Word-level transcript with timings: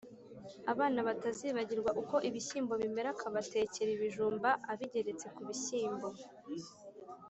abana 0.71 0.99
batazibagirwa 1.07 1.91
uko 2.01 2.15
ibishyimbo 2.27 2.73
bimera 2.81 3.09
akabatekera 3.15 3.89
ibijumba 3.93 4.49
abigeretse 4.71 5.25
ku 5.35 5.41
bishyimbo 5.47 6.07